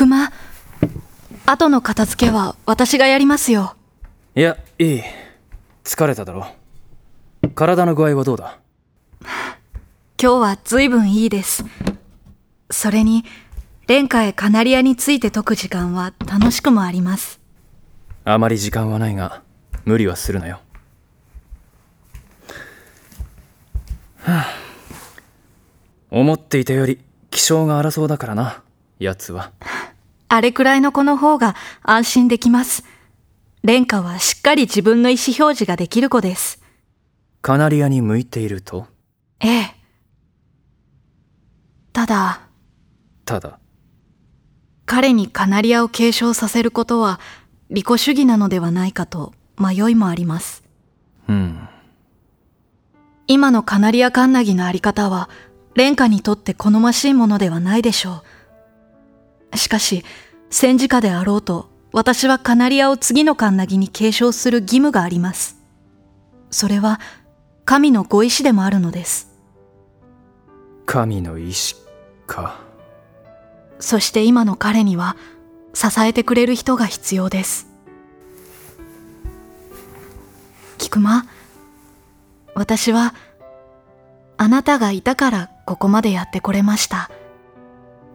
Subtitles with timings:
[0.00, 0.32] 熊、
[1.44, 3.76] 後の片付けは私がやりますよ。
[4.34, 5.02] いや、いい。
[5.84, 6.46] 疲れただろ。
[7.54, 8.60] 体の具合はどうだ？
[9.22, 9.36] 今
[10.16, 11.66] 日は随分いいです。
[12.70, 13.26] それに、
[13.88, 17.38] 蓮華へカナリアについて解く時間は楽しくもあります。
[18.24, 19.42] あまり時間はないが、
[19.84, 20.60] 無理はするなよ。
[24.22, 24.46] はあ
[26.10, 28.62] 思っていたより気性が荒そうだからな、
[28.98, 29.52] 奴は。
[30.32, 32.84] あれくらいの子の方が安心できます。
[33.62, 36.62] 蓮華はしっかり自分の意思表示ができる子です。
[37.42, 38.86] カナリアに向いていると？
[39.40, 39.74] ええ。
[41.92, 42.42] ただ、
[43.24, 43.58] ただ、
[44.86, 47.18] 彼にカナリアを継承させることは
[47.68, 50.62] 利己主義なのではないかと迷いもあります。
[51.28, 51.68] うん。
[53.26, 55.28] 今のカナリアカンナギのあり方は、
[55.74, 58.22] 蓮華にとって好ましいものではないでしょう。
[59.54, 60.04] しかし、
[60.50, 65.58] 戦時下であろうと、私はカナリアを次のカンナギに継承する義務があります。
[66.50, 67.00] それは、
[67.64, 69.30] 神のご意志でもあるのです。
[70.86, 71.76] 神の意志
[72.26, 72.58] か。
[73.78, 75.16] そして今の彼には、
[75.72, 77.68] 支えてくれる人が必要です。
[80.78, 81.26] 菊間、
[82.54, 83.14] 私は、
[84.36, 87.10] あなたがいたからここまでやってこれました。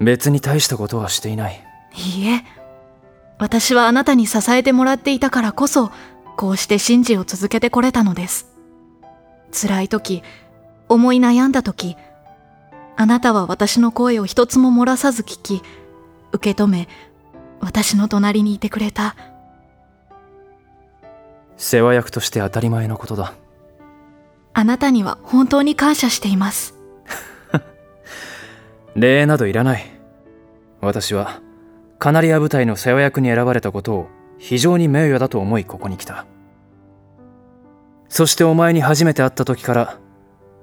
[0.00, 1.64] 別に大したことはしていない。
[1.94, 2.44] いいえ、
[3.38, 5.90] 私はあなたに支えてもらっていたからこそ、
[6.36, 8.46] こうして信じを続けてこれたのです。
[9.52, 10.22] 辛い時、
[10.88, 11.96] 思い悩んだ時、
[12.96, 15.62] あなたは私の声を一つも漏らさず聞き、
[16.32, 16.88] 受け止め、
[17.60, 19.16] 私の隣にいてくれた。
[21.56, 23.34] 世話役として当たり前のことだ。
[24.54, 26.77] あなたには本当に感謝しています。
[29.00, 29.84] 礼などいらない。
[30.80, 31.40] 私は、
[31.98, 34.08] カナリア部隊の世話役に選ばれたことを
[34.38, 36.26] 非常に名誉だと思いここに来た。
[38.08, 39.98] そしてお前に初めて会った時から、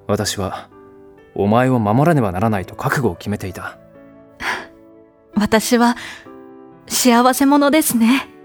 [0.06, 0.68] 私は、
[1.34, 3.78] お前を守らねばならないと覚悟を決めていた。
[5.34, 5.96] 私は、
[6.88, 8.35] 幸せ者ですね。